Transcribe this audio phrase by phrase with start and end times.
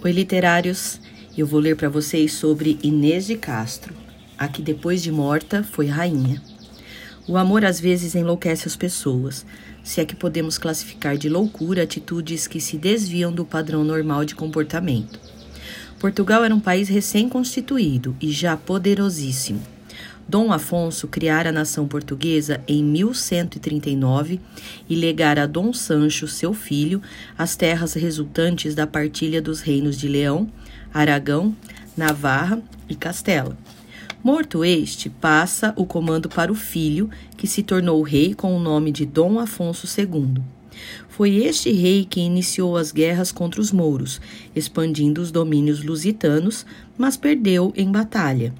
[0.00, 1.00] Oi, literários!
[1.36, 3.92] Eu vou ler para vocês sobre Inês de Castro,
[4.38, 6.40] a que depois de morta foi rainha.
[7.26, 9.44] O amor às vezes enlouquece as pessoas,
[9.82, 14.36] se é que podemos classificar de loucura atitudes que se desviam do padrão normal de
[14.36, 15.18] comportamento.
[15.98, 19.60] Portugal era um país recém-constituído e já poderosíssimo.
[20.28, 24.38] Dom Afonso criara a nação portuguesa em 1139
[24.86, 27.00] e legara a Dom Sancho, seu filho,
[27.38, 30.46] as terras resultantes da partilha dos reinos de Leão,
[30.92, 31.56] Aragão,
[31.96, 33.56] Navarra e Castela.
[34.22, 38.92] Morto este, passa o comando para o filho, que se tornou rei com o nome
[38.92, 40.42] de Dom Afonso II.
[41.08, 44.20] Foi este rei que iniciou as guerras contra os mouros,
[44.54, 46.66] expandindo os domínios lusitanos,
[46.98, 48.52] mas perdeu em batalha.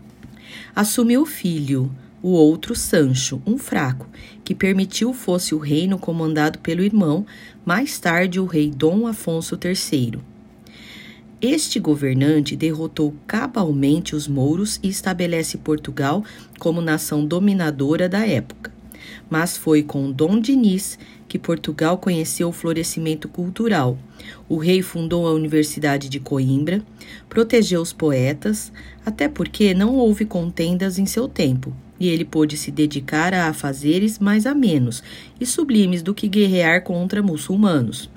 [0.74, 1.90] Assumiu o filho,
[2.22, 4.08] o outro Sancho, um fraco,
[4.44, 7.24] que permitiu fosse o reino comandado pelo irmão,
[7.64, 10.18] mais tarde o rei Dom Afonso III.
[11.40, 16.24] Este governante derrotou cabalmente os mouros e estabelece Portugal
[16.58, 18.77] como nação dominadora da época.
[19.28, 23.98] Mas foi com Dom Dinis que Portugal conheceu o florescimento cultural.
[24.48, 26.82] O rei fundou a Universidade de Coimbra,
[27.28, 28.72] protegeu os poetas,
[29.04, 34.18] até porque não houve contendas em seu tempo, e ele pôde se dedicar a afazeres
[34.18, 35.02] mais amenos
[35.38, 38.10] e sublimes do que guerrear contra muçulmanos.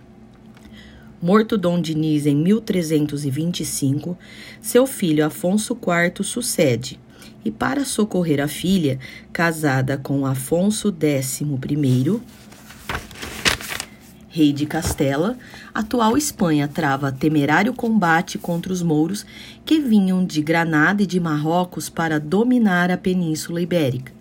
[1.22, 4.18] Morto Dom Diniz em 1325,
[4.60, 7.00] seu filho Afonso IV sucede,
[7.44, 9.00] e para socorrer a filha,
[9.32, 12.22] casada com Afonso X I,
[14.30, 15.38] rei de Castela,
[15.74, 19.26] atual Espanha trava temerário combate contra os mouros
[19.66, 24.14] que vinham de Granada e de Marrocos para dominar a Península Ibérica.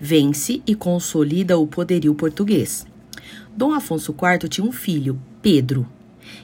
[0.00, 2.86] Vence e consolida o poderio português.
[3.56, 5.97] Dom Afonso IV tinha um filho, Pedro.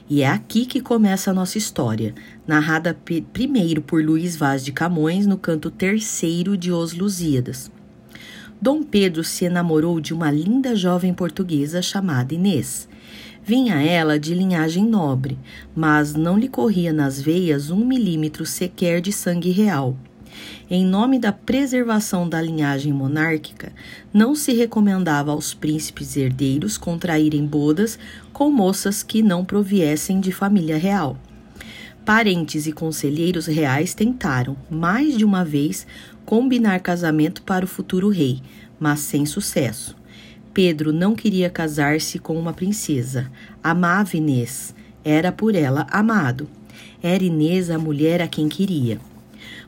[0.09, 2.13] E é aqui que começa a nossa história,
[2.47, 2.97] narrada
[3.33, 7.71] primeiro por Luís Vaz de Camões no canto terceiro de Os Lusíadas.
[8.61, 12.87] Dom Pedro se enamorou de uma linda jovem portuguesa chamada Inês.
[13.43, 15.37] Vinha ela de linhagem nobre,
[15.75, 19.95] mas não lhe corria nas veias um milímetro sequer de sangue real.
[20.67, 23.71] Em nome da preservação da linhagem monárquica,
[24.11, 27.99] não se recomendava aos príncipes herdeiros contraírem bodas
[28.33, 31.17] com moças que não proviessem de família real.
[32.03, 35.85] Parentes e conselheiros reais tentaram, mais de uma vez,
[36.25, 38.41] combinar casamento para o futuro rei,
[38.79, 39.95] mas sem sucesso.
[40.51, 43.31] Pedro não queria casar-se com uma princesa.
[43.63, 44.73] Amava Inês.
[45.03, 46.47] Era por ela amado.
[47.03, 48.99] Era Inês a mulher a quem queria.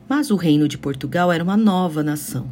[0.08, 2.48] Mas o reino de Portugal era uma nova nação.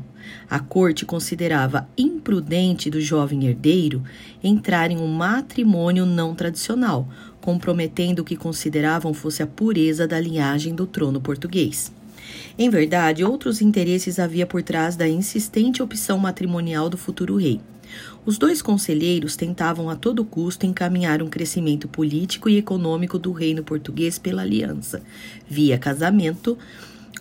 [0.49, 4.03] A corte considerava imprudente do jovem herdeiro
[4.43, 7.09] entrar em um matrimônio não tradicional,
[7.41, 11.93] comprometendo o que consideravam fosse a pureza da linhagem do trono português.
[12.59, 17.61] Em verdade, outros interesses havia por trás da insistente opção matrimonial do futuro rei.
[18.25, 23.63] Os dois conselheiros tentavam a todo custo encaminhar um crescimento político e econômico do reino
[23.63, 25.03] português pela aliança,
[25.49, 26.59] via casamento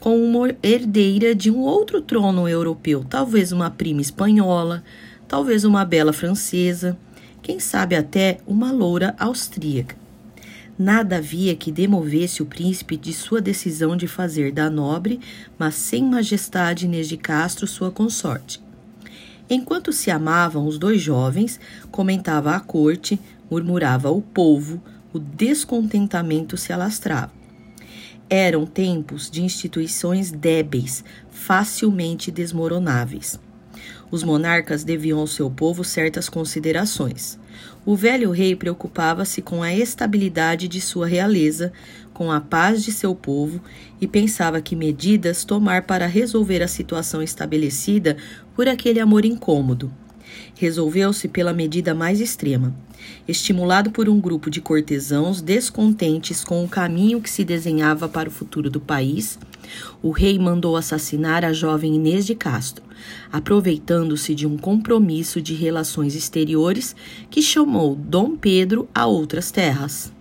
[0.06, 4.84] com uma herdeira de um outro trono europeu, talvez uma prima espanhola,
[5.28, 6.96] talvez uma bela francesa,
[7.42, 9.96] quem sabe até uma loura austríaca.
[10.78, 15.20] Nada havia que demovesse o príncipe de sua decisão de fazer da nobre,
[15.58, 18.62] mas sem majestade Inês de Castro sua consorte.
[19.50, 24.80] Enquanto se amavam os dois jovens, comentava a corte, murmurava o povo,
[25.12, 27.35] o descontentamento se alastrava.
[28.30, 33.40] Eram tempos de instituições débeis, facilmente desmoronáveis.
[34.10, 37.38] Os monarcas deviam ao seu povo certas considerações.
[37.86, 41.72] O velho rei preocupava-se com a estabilidade de sua realeza,
[42.14, 43.62] com a paz de seu povo
[44.02, 48.18] e pensava que medidas tomar para resolver a situação estabelecida
[48.56, 49.92] por aquele amor incômodo.
[50.56, 52.74] Resolveu-se pela medida mais extrema.
[53.28, 58.32] Estimulado por um grupo de cortesãos descontentes com o caminho que se desenhava para o
[58.32, 59.38] futuro do país,
[60.02, 62.84] o rei mandou assassinar a jovem Inês de Castro,
[63.32, 66.96] aproveitando-se de um compromisso de relações exteriores
[67.30, 70.15] que chamou Dom Pedro a outras terras.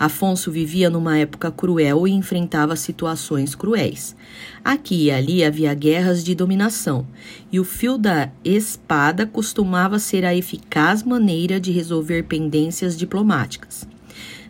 [0.00, 4.16] Afonso vivia numa época cruel e enfrentava situações cruéis.
[4.64, 7.06] Aqui e ali havia guerras de dominação,
[7.52, 13.86] e o fio da espada costumava ser a eficaz maneira de resolver pendências diplomáticas.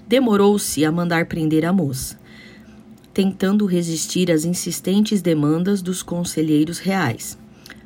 [0.06, 2.16] Demorou-se a mandar prender a moça,
[3.12, 7.39] tentando resistir às insistentes demandas dos conselheiros reais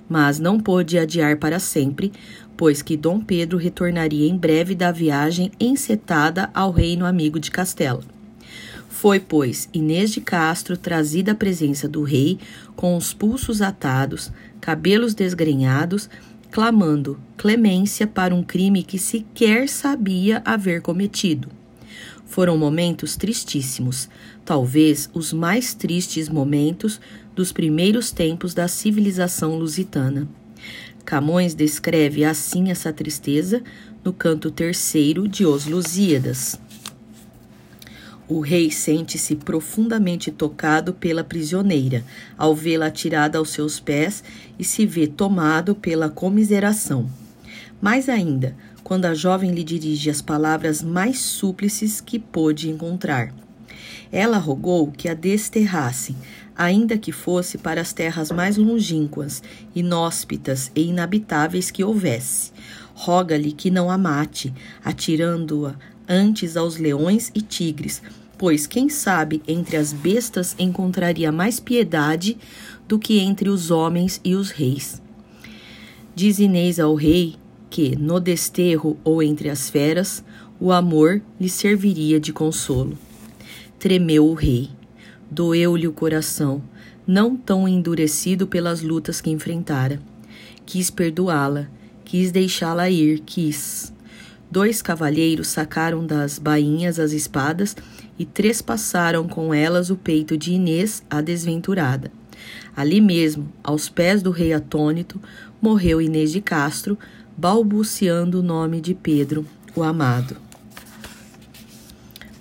[0.08, 2.12] mas não pôde adiar para sempre,
[2.56, 8.02] pois que Dom Pedro retornaria em breve da viagem encetada ao reino amigo de Castela.
[8.88, 12.38] Foi, pois, Inês de Castro trazida à presença do rei,
[12.76, 16.08] com os pulsos atados, cabelos desgrenhados,
[16.50, 21.48] clamando clemência para um crime que sequer sabia haver cometido.
[22.26, 24.08] Foram momentos tristíssimos,
[24.44, 27.00] talvez os mais tristes momentos
[27.34, 30.28] dos primeiros tempos da civilização lusitana.
[31.04, 33.62] Camões descreve assim essa tristeza
[34.02, 36.58] no canto terceiro de Os Lusíadas.
[38.26, 42.02] O rei sente-se profundamente tocado pela prisioneira,
[42.38, 44.24] ao vê-la atirada aos seus pés
[44.58, 47.08] e se vê tomado pela comiseração.
[47.82, 53.34] Mais ainda, quando a jovem lhe dirige as palavras mais súplices que pôde encontrar.
[54.12, 56.14] Ela rogou que a desterrassem,
[56.54, 59.42] ainda que fosse para as terras mais longínquas,
[59.75, 62.52] inóspitas e inabitáveis que houvesse.
[62.94, 64.54] Roga-lhe que não a mate,
[64.84, 65.75] atirando-a
[66.06, 68.02] antes aos leões e tigres,
[68.36, 72.36] pois quem sabe entre as bestas encontraria mais piedade
[72.86, 75.02] do que entre os homens e os reis.
[76.14, 77.36] Diz Inês ao rei
[77.74, 80.22] que, no desterro ou entre as feras,
[80.60, 82.96] o amor lhe serviria de consolo.
[83.80, 84.70] Tremeu o rei,
[85.28, 86.62] doeu-lhe o coração,
[87.04, 90.00] não tão endurecido pelas lutas que enfrentara.
[90.64, 91.66] Quis perdoá-la,
[92.04, 93.92] quis deixá-la ir, quis.
[94.48, 97.76] Dois cavalheiros sacaram das bainhas as espadas
[98.16, 102.12] e trespassaram com elas o peito de Inês, a desventurada.
[102.76, 105.20] Ali mesmo, aos pés do rei atônito,
[105.60, 106.96] morreu Inês de Castro,
[107.36, 109.44] balbuciando o nome de Pedro,
[109.75, 110.36] o amado.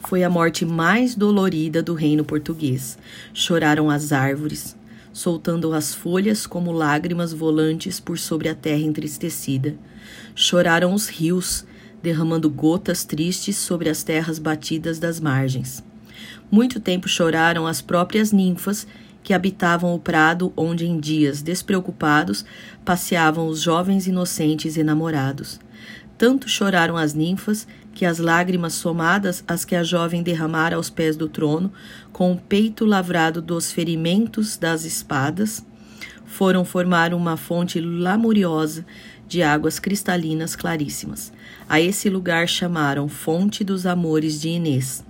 [0.08, 2.98] Foi a morte mais dolorida do reino português.
[3.34, 4.76] Choraram as árvores,
[5.12, 9.76] soltando as folhas como lágrimas volantes por sobre a terra entristecida.
[10.36, 11.66] Choraram os rios,
[12.04, 15.84] derramando gotas tristes sobre as terras batidas das margens.
[16.52, 18.86] Muito tempo choraram as próprias ninfas
[19.24, 22.46] que habitavam o prado onde em dias despreocupados
[22.84, 25.60] passeavam os jovens inocentes enamorados.
[26.18, 31.16] Tanto choraram as ninfas que as lágrimas somadas às que a jovem derramara aos pés
[31.16, 31.72] do trono,
[32.12, 35.66] com o peito lavrado dos ferimentos das espadas,
[36.26, 38.86] foram formar uma fonte lamuriosa
[39.28, 41.32] de águas cristalinas claríssimas.
[41.70, 45.04] A esse lugar chamaram Fonte dos Amores de Inês.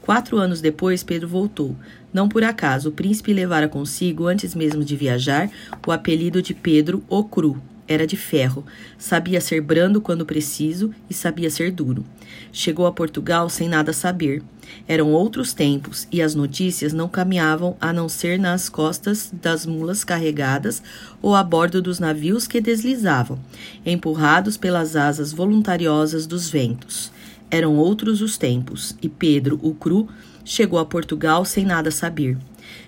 [0.00, 1.76] Quatro anos depois, Pedro voltou.
[2.12, 5.50] Não por acaso, o príncipe levara consigo, antes mesmo de viajar,
[5.86, 7.60] o apelido de Pedro o Cru.
[7.86, 8.66] Era de ferro,
[8.98, 12.04] sabia ser brando quando preciso e sabia ser duro.
[12.52, 14.42] Chegou a Portugal sem nada saber.
[14.86, 20.04] Eram outros tempos e as notícias não caminhavam a não ser nas costas das mulas
[20.04, 20.82] carregadas
[21.22, 23.38] ou a bordo dos navios que deslizavam,
[23.86, 27.10] empurrados pelas asas voluntariosas dos ventos.
[27.50, 30.08] Eram outros os tempos e Pedro, o cru,
[30.44, 32.36] chegou a Portugal sem nada saber.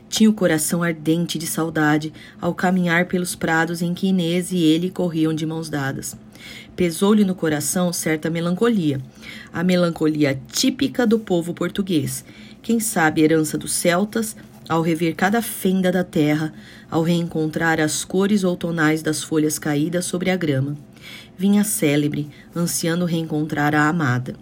[0.08, 4.90] Tinha o coração ardente de saudade ao caminhar pelos prados em que Inês e ele
[4.90, 6.16] corriam de mãos dadas.
[6.74, 9.00] Pesou-lhe no coração certa melancolia,
[9.52, 12.24] a melancolia típica do povo português,
[12.62, 14.36] quem sabe herança dos celtas,
[14.68, 16.52] ao rever cada fenda da terra,
[16.90, 20.76] ao reencontrar as cores outonais das folhas caídas sobre a grama.
[21.36, 24.34] Vinha célebre, ansiando reencontrar a amada.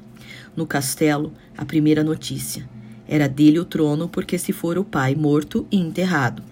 [0.58, 2.68] No castelo, a primeira notícia.
[3.06, 6.42] Era dele o trono, porque se fora o pai morto e enterrado.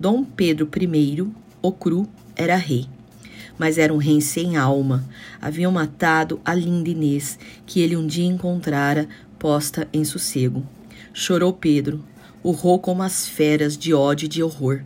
[0.00, 1.28] Dom Pedro I,
[1.60, 2.86] o cru, era rei.
[3.58, 5.04] Mas era um rei sem alma.
[5.42, 9.06] Haviam matado a linda Inês, que ele um dia encontrara
[9.38, 10.66] posta em sossego.
[11.12, 12.02] Chorou Pedro,
[12.42, 14.80] urrou como as feras de ódio e de horror.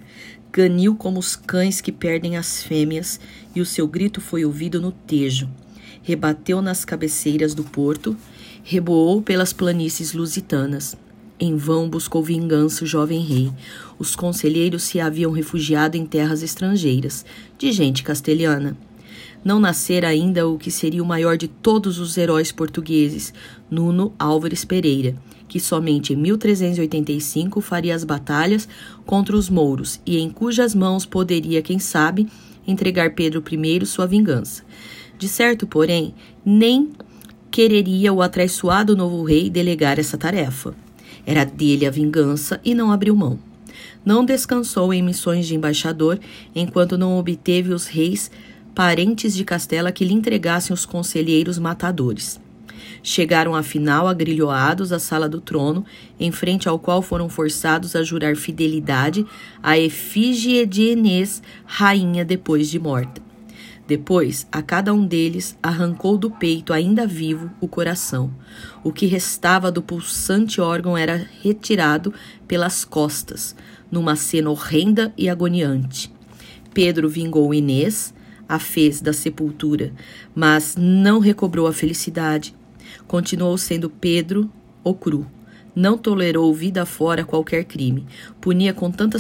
[0.53, 3.21] Ganiu como os cães que perdem as fêmeas,
[3.55, 5.49] e o seu grito foi ouvido no Tejo.
[6.03, 8.17] Rebateu nas cabeceiras do porto
[8.71, 10.95] Reboou pelas planícies lusitanas.
[11.41, 13.51] Em vão buscou vingança o jovem rei.
[13.99, 17.25] Os conselheiros se haviam refugiado em terras estrangeiras,
[17.57, 18.77] de gente castelhana.
[19.43, 23.33] Não nascera ainda o que seria o maior de todos os heróis portugueses,
[23.71, 25.17] Nuno Álvares Pereira,
[25.49, 28.69] que somente em 1385 faria as batalhas
[29.07, 32.29] contra os mouros e em cujas mãos poderia, quem sabe,
[32.67, 34.63] entregar Pedro I sua vingança.
[35.19, 36.91] De certo, porém, nem
[37.59, 40.77] quereria o atraiçoado novo rei delegar essa tarefa.
[41.27, 43.37] Era dele a vingança e não abriu mão.
[44.05, 46.21] Não descansou em missões de embaixador
[46.55, 48.31] enquanto não obteve os reis
[48.77, 52.41] parentes de Castela que lhe entregassem os conselheiros matadores.
[53.03, 55.85] Chegaram afinal agrilhoados à sala do trono,
[56.21, 59.27] em frente ao qual foram forçados a jurar fidelidade
[59.61, 63.28] à efígie de Enês, rainha depois de morta.
[63.89, 68.31] Depois, a cada um deles arrancou do peito, ainda vivo, o coração.
[68.85, 72.13] O que restava do pulsante órgão era retirado
[72.47, 73.57] pelas costas,
[73.91, 76.13] numa cena horrenda e agoniante.
[76.75, 78.13] Pedro vingou Inês,
[78.47, 79.95] a fez da sepultura,
[80.35, 82.55] mas não recobrou a felicidade.
[83.07, 84.53] Continuou sendo Pedro
[84.85, 85.27] o cru
[85.79, 88.05] não tolerou vida fora qualquer crime.
[88.41, 89.17] Punia com tanta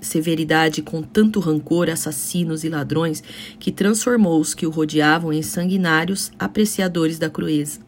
[0.00, 3.20] severidade com tanto rancor assassinos e ladrões
[3.58, 7.80] que transformou os que o rodeavam em sanguinários apreciadores da crueza.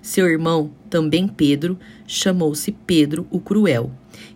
[0.00, 3.90] Seu irmão, também Pedro, chamou-se Pedro o Cruel,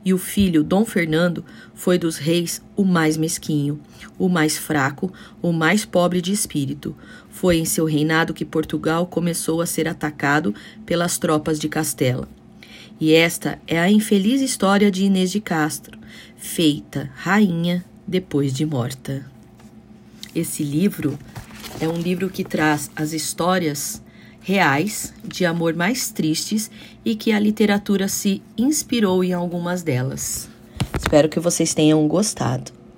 [0.04, 3.80] e o filho Dom Fernando foi dos reis o mais mesquinho,
[4.18, 6.94] o mais fraco, o mais pobre de espírito.
[7.30, 10.52] Foi em seu reinado que Portugal começou a ser atacado
[10.84, 12.28] pelas tropas de Castela.
[13.04, 15.98] E esta é a infeliz história de Inês de Castro,
[16.36, 19.26] feita rainha depois de morta.
[20.32, 21.18] Esse livro
[21.80, 24.00] é um livro que traz as histórias
[24.40, 26.70] reais de amor mais tristes
[27.04, 30.48] e que a literatura se inspirou em algumas delas.
[30.96, 32.70] Espero que vocês tenham gostado.